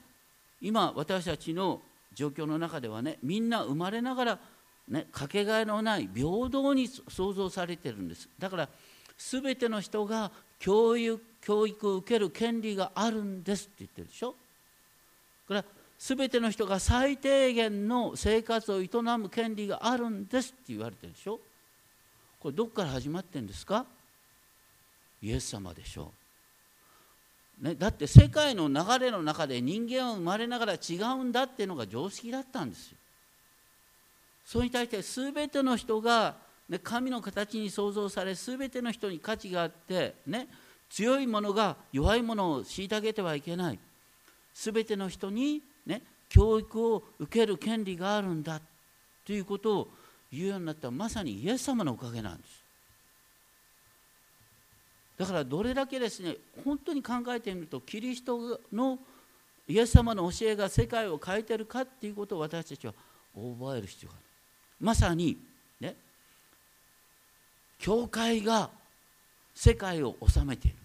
[0.61, 1.81] 今私たちの
[2.13, 4.39] 状況の中ではねみんな生まれながら
[4.89, 8.29] ねかけがえのない平等に創造されてるんです。
[8.39, 8.69] だから
[9.17, 14.35] 全ての人が教育教育を受ける権利があるんですって言ってるでしょ。
[15.47, 15.65] これは
[15.99, 18.89] 全ての人が最低限の生活を営
[19.19, 21.39] む権利があるんですって言われてるでしょ。
[22.41, 23.85] これどこから始まってんですか？
[25.25, 26.13] イエス様でしょ
[27.63, 32.97] う、ね、だって世界の流れの中で人間は生まれながら違うんだっていうのが常識だったんですよ。
[34.45, 36.37] それに対して全ての人が
[36.69, 40.49] ね、神の形に創造され全ての人に価値があって、ね、
[40.91, 43.79] 強い者が弱い者を虐げてはいけない。
[44.55, 48.61] 全ての人に、ね、教育を受ける権利があるんだ
[49.27, 49.89] ということを
[50.33, 52.64] 言うようになったまさにイエス様のおかげなんです。
[55.17, 58.99] だからどれだけですね本当に考えてみるとキリストの
[59.67, 62.93] イエス様の教えが世界を変えてるかっていうことを私たちは
[63.35, 64.25] 覚える必要がある。
[64.81, 65.39] まさに
[65.81, 65.95] ね
[67.79, 68.71] 教会が
[69.55, 70.77] 世界を治めている。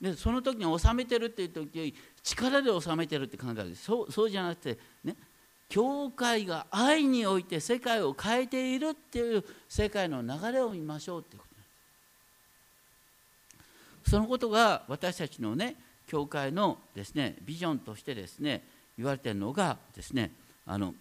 [0.00, 3.74] でその時に治めてるっていう時より力で治めてるって考える。
[3.74, 5.16] そうそうじゃなくてね
[5.68, 11.53] 教会が愛において世界を変えているっていう世界の流れを見ましょうっていうこと。
[14.06, 18.62] そのことが私たちのね教会のですねビジョンとしてですね
[18.96, 20.30] 言われているのがですね
[20.66, 20.94] あの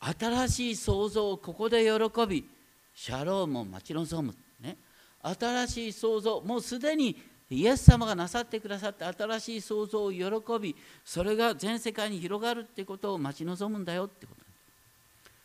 [0.00, 2.46] 新しい創造をここで喜び
[2.94, 4.76] シャロームを待ち望む、ね、
[5.22, 7.16] 新しい創造もうすでに
[7.50, 10.24] イエス様がなさってくださって新しい創造を喜
[10.60, 14.44] びそれが全世界に広がるってことを待ち望むんだよってこと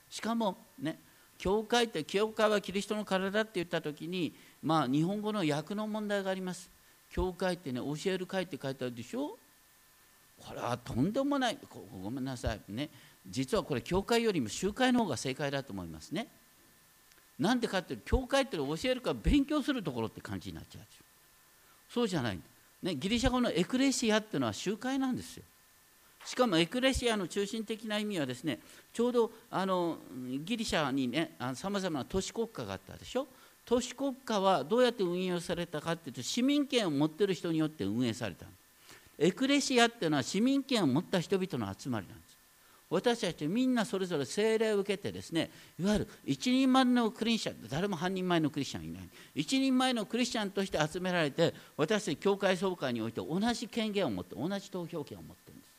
[0.09, 0.99] しかもね
[1.37, 6.69] 教会って教会はキリストの体って言った時にまあ日本語の訳の問題があります。
[7.11, 9.37] 教会ってね教える会って書いてあるでしょ？
[10.39, 11.57] これはとんでもない。
[12.01, 12.89] ごめんなさいね。
[13.29, 16.27] 実はこれ教会よりも集会の方が正解だと思いますね。
[17.37, 21.03] なんでかって教会って教えるから勉強するところって感じになっちゃうでしょ。
[21.89, 22.39] そうじゃない、
[22.81, 25.43] ね、ギリシャ語のエクレシアっていうのは集会なんですよ。
[26.23, 28.59] しかもエクレシアの中心的な意味はですね
[28.93, 29.97] ちょうどあの
[30.45, 33.27] ギリシャにねさまざまな都市国家があったでしょ？
[33.65, 38.45] 都市国家はどうやって運営されたかっていうと市民権を持ってる人によって運営された
[39.17, 42.31] エクレシアっていうのは市民権を持った人々の集まりなんです。
[42.89, 49.03] 私たちみんなそれぞれ聖霊を受けてですねいわゆる一人前のクリスチャン誰も半人前のクリスチャンいない。
[49.33, 55.71] 一人前のクリスチャンとして集められて私たち教会総会において同じ権限を持って同じ投票権を持ってるんです。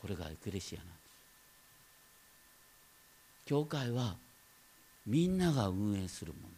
[0.00, 0.96] これがエクレシアなんです。
[3.44, 4.16] 教会は
[5.06, 6.54] みんなが運営するものな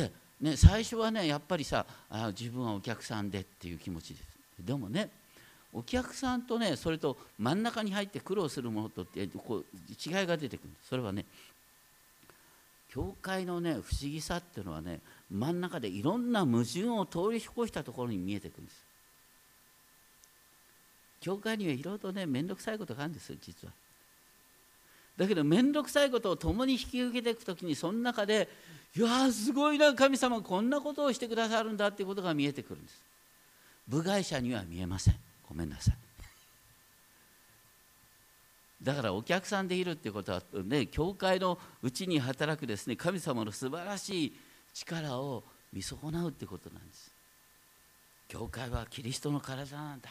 [0.00, 0.12] です。
[0.40, 4.24] でね最初はねやっぱりさあ自分はお客さんでっていう気持ちです。
[4.60, 5.10] でもね
[5.72, 10.70] お客さんとねそれと真ん中に入って苦労するものとってこう違いが出てくる。
[10.88, 11.26] それはね
[12.90, 18.84] 教会のね不思議さっていうのはね真ん中でいろんな矛盾を通り越したところに見えてくるんです。
[21.20, 23.72] 教会にはいろいろとね面倒くさいことがあるんですよ実は。
[25.18, 28.48] だけど面倒くさいことを共に引き受けていく時にその中で
[28.96, 33.02] いやすごいな神様こんなことをしてくださるんだっていうことが見えてくるんです。
[33.88, 35.16] 部外者には見えません。
[35.48, 35.94] ごめんなさい。
[38.80, 44.36] だからお客さんでいるっていうことはね教会のうちに働くですね神様の素晴らしい
[44.72, 47.10] 力を見損なうってことなんです。
[48.28, 50.10] 教会はキリストの体なんだ。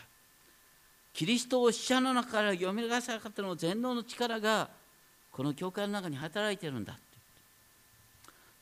[1.13, 4.69] キリストを死者の中から読み出さなかったの全能の力が
[5.38, 6.93] この教会の中に働いてるんだ。
[6.93, 7.02] って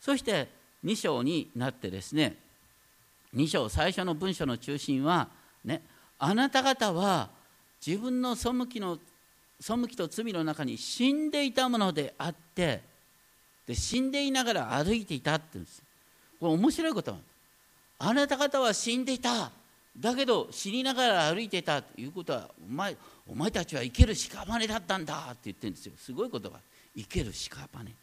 [0.02, 0.50] そして
[0.84, 2.36] 2章になってですね
[3.34, 5.30] 2章最初の文章の中心は
[5.64, 5.82] ね
[6.20, 7.30] あなた方は
[7.86, 9.00] 自分の背きの
[9.62, 12.82] 背きと罪の中に死んでいたものであって
[13.66, 15.82] で死んでいながら歩いていたって言うんです。
[16.42, 17.18] これ面白いこと
[18.00, 19.50] あなた方は死んでいた。
[19.98, 25.94] だけど死にながら歩いていたということはお前お前たちは生ける屍だったんだって言ってるんですよ。
[25.98, 26.60] すごい言葉
[26.96, 27.94] 生ける屍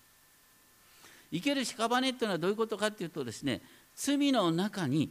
[1.33, 3.61] 生ける屍っていうのはどういうことかっていうとですね
[3.97, 5.11] 罪の中に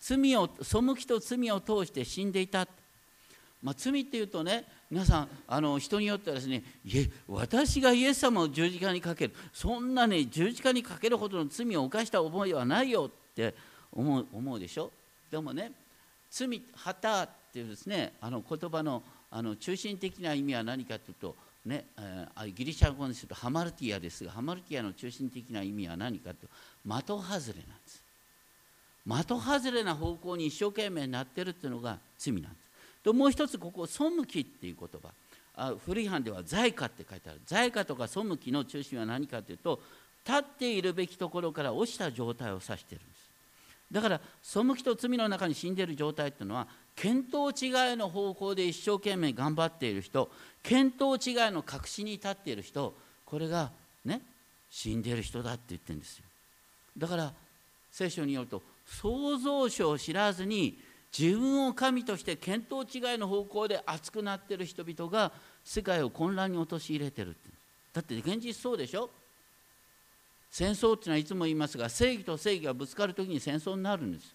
[0.00, 2.66] 罪を背きと罪を通して死んでいた、
[3.62, 9.34] まあ、罪っていうとね皆さんあの人によってはですねいえ私がイエス様を十字架にかける。
[9.54, 13.54] そんなね十字架にかけるほどの罪を犯した覚えはないよって
[13.92, 14.90] 思う思うでしょ。
[15.30, 15.72] でもね
[16.30, 26.48] 罪旗っていうですねあの言葉のあの中心的な意味は何かというとね、えー、ギリシャ語にするとハマルティアですがハマルティアの中心的な意味は何かというと
[27.02, 27.52] 的外れなんで
[27.86, 28.02] す。
[29.04, 33.04] 的外れな方向に一生懸命なってるっていうのが罪なんです。
[33.04, 35.08] でもう一つここ「背き」っていう言葉。
[35.54, 37.40] あ古い版では「在家」って書いてある。
[37.46, 39.80] 在家とか背きの中心は何かというと
[40.26, 43.21] 立っているべきところから落ちた状態を指してるんです。
[43.92, 47.54] だから背きと罪の中に死んでいる状態っていうのは見当違い
[47.96, 50.30] の方向で一生懸命頑張っている人
[50.62, 52.96] 見当違いの隠しに立っている人
[53.26, 53.70] これが
[54.04, 54.22] ね
[54.70, 56.24] 死んでいる人だって言ってるんですよ。
[56.96, 57.32] だから
[57.90, 60.78] 聖書によると創造主を知らずに
[61.16, 67.50] 自分を神として見当違いの方向で熱くなっている人々が世界を混乱に陥れてるって。
[67.92, 69.10] だって現実そうでしょ？
[70.52, 74.34] 戦争っていうのはいつも言いますが正義と正義がぶつかる時に戦争になるんです。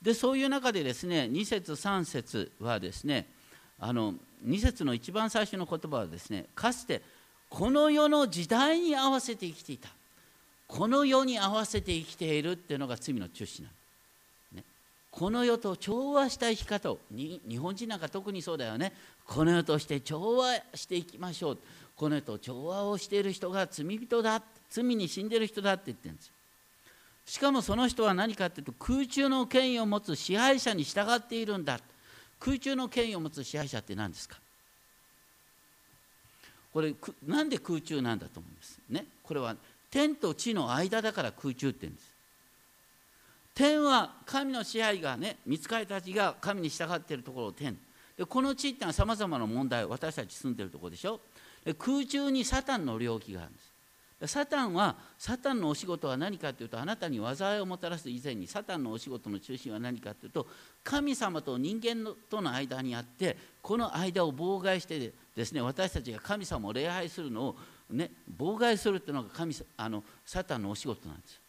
[0.00, 3.26] でそういう中でですね2節3節はですね
[3.78, 4.14] あの
[4.46, 7.02] 2節の一番最初の言葉はですねかつて
[7.50, 9.88] この世の時代に合わせて生きていた。
[10.68, 13.70] この世に合わせて生きているっていうのが罪の中心な
[14.52, 14.64] の、ね、
[15.10, 17.00] この世と調和した生き方を。
[17.10, 18.92] 日本人なんか特にそうだよね。
[19.26, 21.58] この世として調和していきましょう。
[22.00, 26.32] この世と調和をしている人が罪人だ罪に死んでる人だって言ってるんです
[27.26, 31.78] しかもその人は何かっていうと空中の権威を持つ支配者に従っているんだ。
[32.40, 34.38] 空中の権威を持つ支配者って何ですか？
[36.72, 36.94] これ
[37.26, 39.04] なんで空中なんだと思うんですね？
[39.22, 39.54] これは
[39.90, 42.10] 天と地の間だから空中って言うんです。
[43.54, 47.76] 天は神の支配がね見つかりたちが神に従っているところを天。
[48.16, 51.20] でこの地ってのはさまざまな問題私たち住んでるところでしょ？
[51.64, 53.70] で空中にサタンの領域があるんです。
[54.26, 60.46] サタンはサタンのお仕事は何かというとあなたに災いをもたらす以前にサタンのお仕事の中心は何かというと
[60.84, 67.56] 神様と人間との間にあってこの間を妨害してですね私たちが神様を礼拝するのを、
[67.90, 71.40] ね、妨害するっていうのが神あのサタンのお仕事なんです。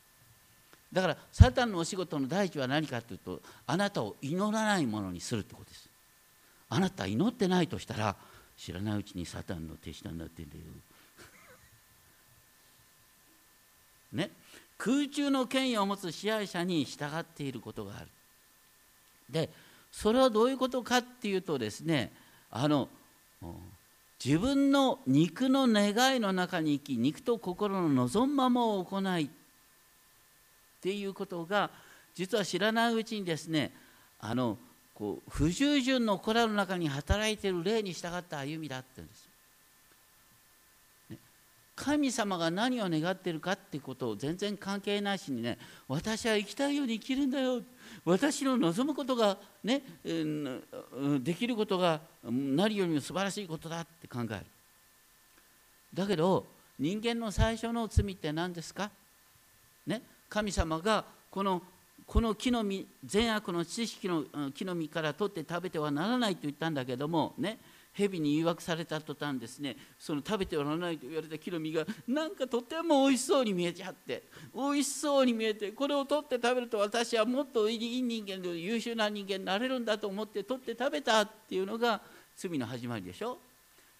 [0.94, 5.90] だからサタンのお仕事の第一は何かというとあなたを祈らないものにするってことです。
[6.70, 8.16] あなた祈ってないとしたら
[8.64, 10.62] 知らないうちにサタンの手下になってんだよ
[14.14, 14.30] ね、
[14.78, 18.08] 空中の権威を持つ支配者に従っていることがある。
[19.28, 19.52] で
[19.92, 22.14] それはどういうことかっていうとですね
[22.52, 22.88] あの
[24.24, 29.30] 自分の肉の願いの中に生き肉と心の望むままを行いっ
[30.82, 31.72] ていうことが
[32.14, 33.74] 実は知らないうちにですね
[34.20, 34.60] あの
[35.02, 39.28] こう不従順の子らの中に働いている霊に従った歩みだって言うんです。
[41.76, 47.64] 神様が何を願ってるかっていうことを全然関係なしにね私は生きたいように生きるんだよ。
[48.06, 49.82] 私の望むことがね
[51.24, 54.46] できることがなるよりも素晴らしいことだって考える。
[55.96, 56.46] だけど
[56.78, 58.92] 人間の最初の罪って何ですか？
[59.88, 60.04] ね。
[60.30, 61.64] 神様がこの
[62.12, 67.58] この木の実善悪の知識の木の実から取って食べてはならないと言ったんだけどもね
[67.94, 82.02] 蛇に誘惑された途端ですねその食べてはならないと言われた木の実がなんかとてもおいしそうに見えちゃっておいしそうに見えてこれを取って食べると私はもっといい人間で優秀な人間になれるんだと思って取って食べたっていうのが
[82.36, 83.38] 罪の始まりでしょ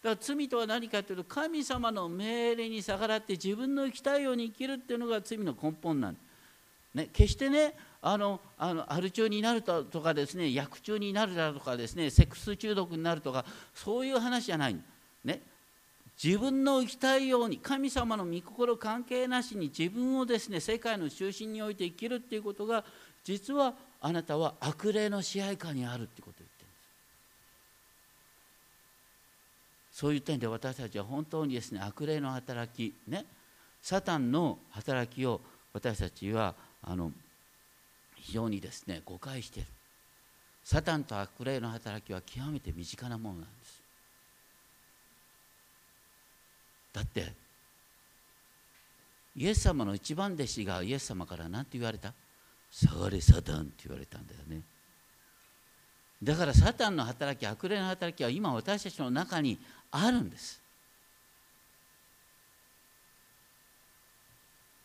[0.04, 6.24] だから罪とは何かというと神様の命令に逆らって自分の生きたいように生きるっていうのが罪の根本なんです。
[6.94, 7.74] ね、決してね
[8.04, 13.46] あのあのアル中になるとかですね薬中になるだとかですねセックス中毒になるとか
[13.76, 14.78] そういう話じゃない、
[15.24, 15.42] ね、
[16.22, 22.84] 自分の生きたいように神様の御心関係なしに自分をですね世界の中心において生きるっていうことが
[23.24, 26.76] 実はあなたは悪霊の支配下にあるってことを言ってるんで
[29.94, 30.00] す。
[30.00, 33.26] そういう点で私たちは本当にですね悪霊の働きね。
[33.80, 35.42] サタンの働きを
[35.74, 37.12] 私たちはあの
[38.22, 39.70] 非常にですね誤解している
[40.64, 43.82] サタンと悪霊の働きは極めて身近なものなんです。
[46.94, 47.34] だって
[49.36, 52.14] イエス様の一番弟子がイエス様から何て言われた？
[52.70, 54.62] 下がれサタンって言われたんだよね。
[56.22, 59.58] だからサタンの働き悪霊の働きは今私たちの中に
[59.90, 60.61] あるんです。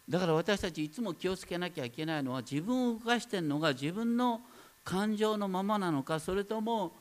[0.09, 4.40] だから私たちいつも気をつけなきゃいけないのは自分を動かしてるのが自分の
[4.84, 6.92] 感情のままなのかそれとも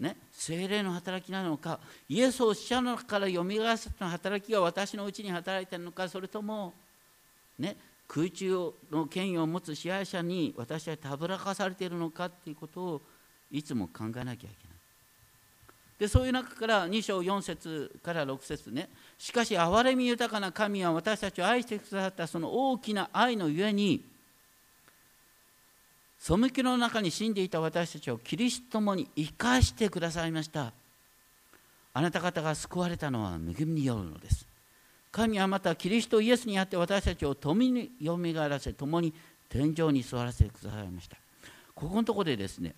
[0.00, 1.78] ね精霊の働きなのか
[2.08, 6.74] イエスを死者の中からよみがえらせた働きが私のうちに働いているのかそれとも
[7.58, 7.76] ね
[8.08, 13.02] 空中の権威を持つ支配者に私はたぶらかされているのかっていうことを
[13.52, 14.69] いつも考えなきゃいけない。
[16.00, 18.88] でそういう中から2章4節から6節ね。
[19.18, 24.02] しかし憐れみ豊かな神は私たちを愛してくださったその大きな愛のゆえに
[26.18, 30.72] 背きの中に死んでいた私たちをキリストもに生かしてくださいました。
[31.92, 34.46] あなた方が救われたのは恵みによるのです。
[35.12, 39.12] 神はまたキリストイエスにあって私たちを共によみがえらせ共に
[39.50, 41.18] 天井に座らせてくださいました。
[41.74, 42.74] ここのところでですね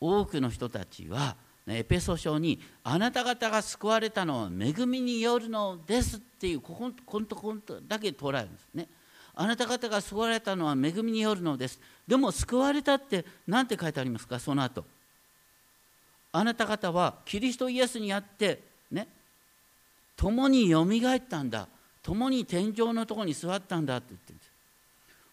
[0.00, 1.36] 多くの人たちは
[1.68, 8.88] エペソ書に「あなた方が救われたのは恵みによるのです」っていうこここんとこんとだけ捉えるんですね。
[9.34, 11.80] あなた方が救われたのは恵みによるのです。
[12.06, 14.38] でも救われたって何て書いてありますか？
[14.38, 14.84] その後。
[16.32, 19.08] あなた方はキリストイエスにあってね
[20.16, 21.66] 共によみがえったんだ
[22.02, 24.50] 共に天井のとこに座ったんだって言ってるんです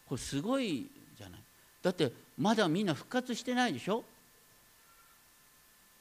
[0.08, 1.40] これすごいじゃない？
[1.82, 4.04] だってまだみんな復活してないでしょ？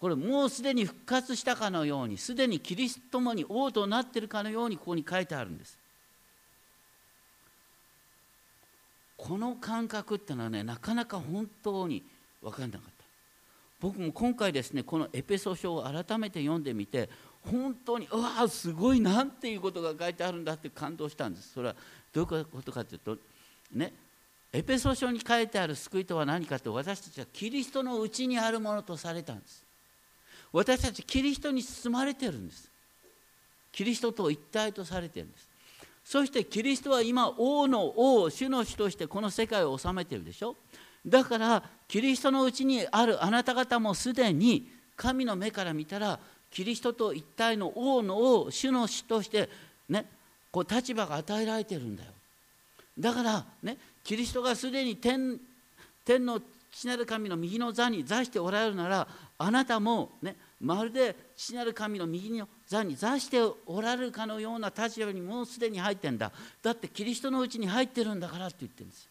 [0.03, 5.78] これもうすでに復活したかのようにすでにキリストもに王となっているかのようにここに書いてあるんです。
[9.16, 12.03] この感覚っていうのはねなかなか本当に
[12.42, 13.05] 分かんなかった。
[13.78, 17.09] 僕も今回ですねこのエペソ書を改めて読んでみて
[17.48, 21.53] 本当にうわすごいなんていうことが書いてあるんだって感動したんです。
[21.53, 21.76] それは
[22.12, 23.16] どういうことかというと
[23.72, 23.92] ね
[24.53, 29.61] エペソ書に書いてある救いとは何かと私たちはキリストのうちにあるものとされたんです。
[30.53, 32.70] 私たちキリストに包まれてるんです。
[33.72, 35.48] キリストと一体とされてるんです。
[36.05, 40.57] そしてキリストは今王の王主の主としてこの世界を治めてるでしょ。
[41.07, 46.18] だからキリストのうちにあるあなた方もすでに神の目から見たら
[46.50, 49.48] キリストと一体の王の王主の主として
[49.88, 50.07] ね
[50.50, 52.11] こう立場が与えられてるんだよ。
[52.98, 55.40] だからねキリストがすでに天
[56.05, 56.40] 天の
[56.72, 59.06] 父なる神の右の座に座しておられるなら
[59.38, 66.32] あなたもねまるで父なる神の右の座に座しておられるかのような立場にもうすでに入ってんだ。
[66.62, 69.08] だってキリストのうちに入ってるんだからって言ってるんです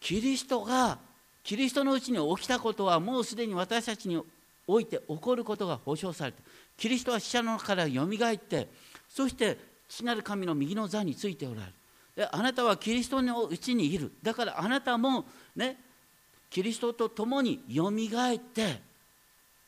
[0.00, 0.98] キリストが
[1.44, 4.22] キリストのうちに起きたことはもうすでに私たちに
[4.66, 6.42] おいて起こることが保証されて
[6.76, 8.68] キリストは死者の中からよみがえって
[9.08, 9.58] そして
[9.88, 11.72] 父なる神の右の座についておられる。
[12.32, 14.12] あなたはキリストのうちにいる。
[14.22, 15.76] だからあなたもね
[16.50, 18.88] キリストと共によみがえって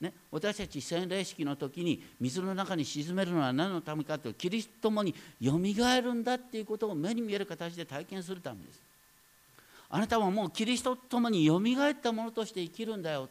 [0.00, 8.80] ね、私たち洗礼式の時に水の中に沈めるのは何のためかというとキリストと共によみがえるんだっていうことを目に見える形で体験するためです。
[9.90, 13.28] あなたはもうキリストと共によみがえったものとして生きるんだよ。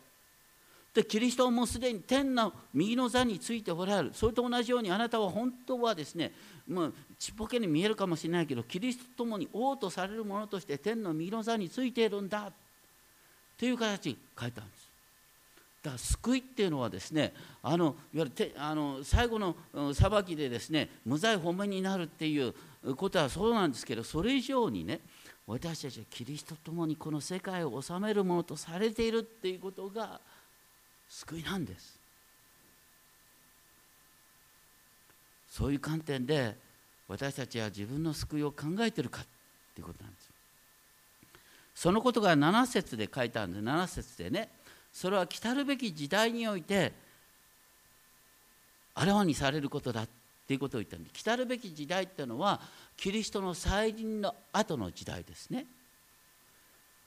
[0.93, 4.11] でキリストはもうすでに天の右の座についておられる。
[4.13, 6.31] それと同じようにあなたは本当はですね
[6.69, 12.51] もうちっぽけに見えるかもしれないけどキリストと共に王とされるものとして天の右の座についているんだ
[13.57, 14.89] という形に書いたんです。
[15.81, 19.55] だから救いっていうのはですねあのいわゆるあの最後の
[19.93, 22.53] 裁きでですね無罪褒めになるっていう
[22.95, 24.99] ことはそうなんですけどそれ以上にね
[25.47, 30.19] 私たちはキリストと共にこの世界を治めるものとされているっていうことが
[31.09, 31.98] 救いなんです。
[35.49, 36.55] そういう観点で
[37.07, 39.25] 私たちは自分の救いを考えてるかっ
[39.73, 40.29] ていうことなんです
[41.75, 44.49] そのことが7節で書いてあるんで7節でね
[44.91, 46.91] それは来たるべき時代において
[48.95, 50.07] あらわにされることだっ
[50.47, 52.59] ていうことを言ったんで来たるべき時代っていうのは
[52.97, 55.65] キリストの再臨の後の時代ですね。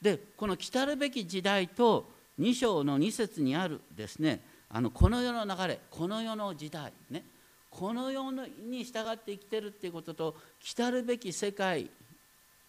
[0.01, 4.40] でこの来たるべき時代と2章の2節にあるですね
[4.70, 7.24] あのこの世の流れこの世の時代ね
[7.72, 11.88] この世に従って生きてるっていうことと来たるべき世界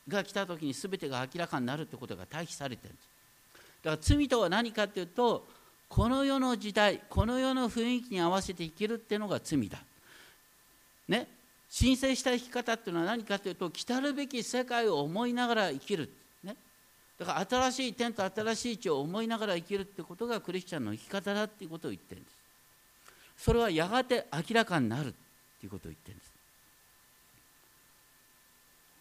[0.08, 3.08] が来た時に全てが明らかになるってことが対比されてるんです。
[3.84, 5.45] だから罪とは何かっていうと
[5.89, 9.80] この世の時代この世の雰囲気に合わせて生きるっていうのが罪だ。
[11.08, 11.28] ね？
[11.70, 16.08] 申請した生き方っていうのは何かというと来たるべき世界を思いながら生きる、
[16.43, 16.56] ね、
[17.18, 22.43] だから新しい天と新しい地を思いながら生きるってことがクリスチャンの生き方だっていうことを言ってるんです
[23.38, 25.12] それはやがて明らかになるっ
[25.60, 26.32] ていうことを言ってるんです。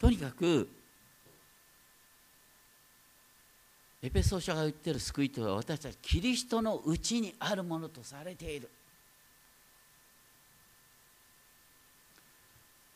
[0.00, 0.68] とにかく
[4.02, 8.68] エペソ書が言ってる救いとは私たちキリストのうちにあるものとされている。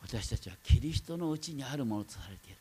[0.03, 2.57] 私たちはキリストのうちにあるものとされている。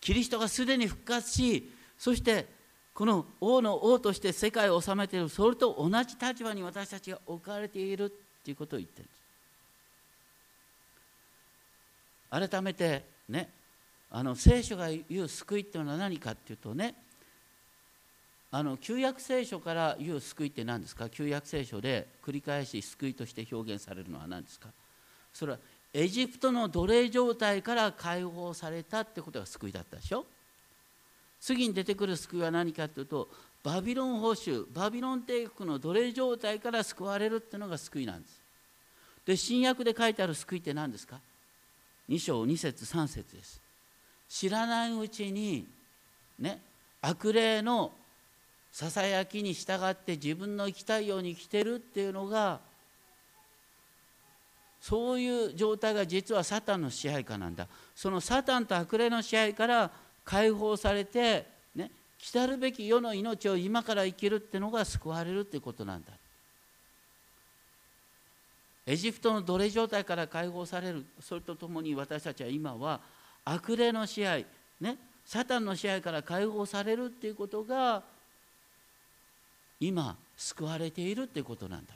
[0.00, 2.46] キリストがすでに復活しそして
[2.92, 8.12] この王の王として世界を治めているそれと同じ立場に私たちが置かれている
[8.44, 9.04] ということを言ってる。
[9.04, 9.06] ん
[12.40, 13.48] です改めてね
[14.10, 16.94] あの聖書が言う救いっていうのは何かっていうとね
[18.50, 21.08] あの旧約聖書から言う救いって何ですか？
[21.08, 24.68] 旧約聖書で繰り返し救いとして表現されるのは何ですか？
[25.32, 25.58] それは
[25.94, 30.26] エジプトの奴隷状態から解放されたってことが救いだったでしょ？
[31.40, 33.28] 次に出てくる救いは何かというと
[33.62, 38.40] バビロン保守バビロン帝国の奴隷状態から救われるっていうのが救いなんです。
[39.26, 41.18] で新約で書いてある救いって何ですか
[42.08, 43.60] ？2章2節3節です。
[44.28, 45.66] 知らないうちに
[46.38, 46.60] ね
[47.02, 47.92] 悪霊の
[48.72, 52.60] ささやきに従って自分の生きたいように生きてるっていうのが
[54.80, 57.66] そういう状態が実はサタンの支配下なんだ。
[57.94, 59.90] そのサタンと悪霊の支配から
[60.30, 66.12] 解放されて、ね、来たるべき世の命を今から生きるってのが救われるっていうことなんだ。
[68.86, 71.04] エジプトの奴隷状態から解放される。
[71.20, 73.00] それとともに私たちは今は
[73.44, 74.46] 悪霊の支配
[74.80, 78.04] ねサタンの支配から解放されるっていうことが
[79.80, 81.94] 今救われているっていうことなんだ。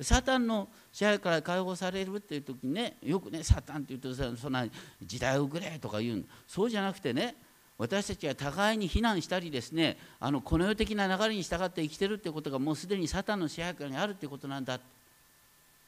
[0.00, 4.66] サタンの支配から解放されるっていう時にねよくねサタンって言うとそんな
[5.02, 7.34] 時代遅れとか言うそうじゃなくてね
[7.78, 14.80] 私たちは互いに非難したりですねあのこの世的な流れに従って生きてるってことがもうすでにサタンの支配下にあるってことなんだ。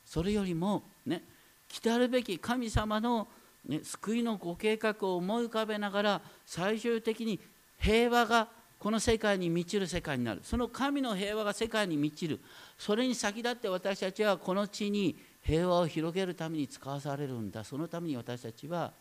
[0.04, 1.22] それよりもね
[1.68, 3.28] 来たるべき神様の、
[3.66, 7.38] ね、救いのご計画を思い浮かべながら最終的に
[7.78, 8.48] 平和が
[8.78, 10.40] この世界に満ちる世界になる。
[10.44, 12.38] その神の平和が世界に満ちる。
[12.78, 17.64] それに先立って私たちはこの地に平和を広げるために使わされるんだ。
[17.64, 18.92] そのために私たちは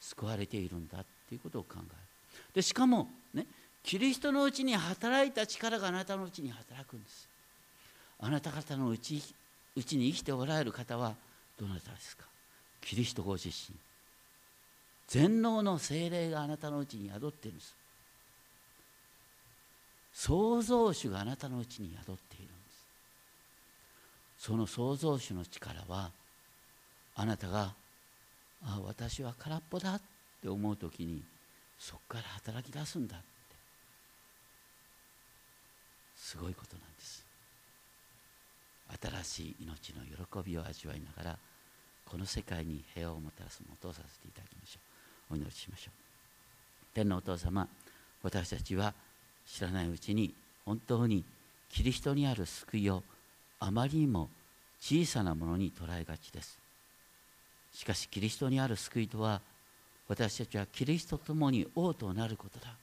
[0.00, 1.86] 救われているんだということを考える。
[2.54, 3.46] でしかもね
[3.84, 7.28] キリストのうちに働いた力があなたのうちに働くんです。
[8.18, 9.22] あなた方のうち
[9.76, 11.14] うちに生きておられる方は
[11.58, 12.24] どなたですか？
[12.80, 13.76] キリストご自身。
[15.06, 17.74] 全能の精霊があなたのうちに宿っているんです。
[20.20, 22.84] 創造主があなたのうちに宿っているんです。
[24.36, 26.10] その創造主の力は
[27.16, 27.72] あなたが
[28.62, 30.00] あ私は空っぽだっ
[30.42, 31.22] て思う時に
[31.78, 33.26] そこから働き出すんだって。
[36.18, 37.24] すごいことなんです。
[39.24, 40.02] 新しい命の
[40.42, 41.38] 喜びを味わいながら
[42.04, 44.80] この世界に平和をもたらすもとをさせていただきましょ
[45.30, 45.34] う。
[45.34, 45.94] お祈りしましょう。
[46.92, 47.66] 天のお父様
[48.22, 48.92] 私たちは
[49.52, 50.32] 知らないうちに
[50.64, 51.24] 本当に
[51.70, 53.02] キリストにある救いを
[53.58, 54.28] あまりにも
[54.80, 56.58] 小さなものに捉えがちです。
[57.72, 59.40] しかしキリストにある救いとは
[60.08, 62.74] 私たちはキリストと共に王となることだ。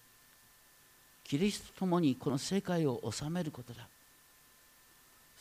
[1.24, 3.88] キリストと共にこの世界を治めることだ。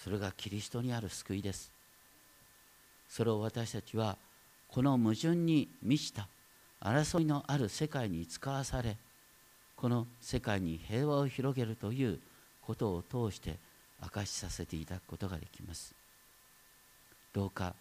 [0.03, 1.70] それがキリストにある救いです。
[3.09, 4.16] それを私たちは
[4.68, 6.29] この矛盾に満ちた
[6.81, 8.97] 争いのある世界に使わされ
[9.77, 12.18] この世界に平和を広げるという
[12.62, 13.57] ことを通して
[14.03, 15.95] 明かしさせていただくことができます。
[17.33, 17.74] どうか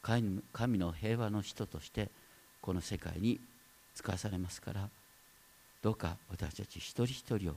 [0.00, 0.42] 神
[0.78, 2.08] の平和の人として
[2.60, 3.40] この世界に
[3.94, 4.88] 使わされますから
[5.82, 7.54] どうか私たち一人一人を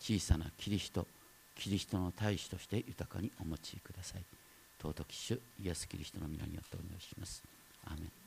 [0.00, 1.06] 小さなキリスト
[1.54, 4.22] キリストの大使として豊かにお持ちください。
[4.80, 7.42] 尊き主イエス・キリストの皆によってお願いします。
[7.86, 8.23] アーメン。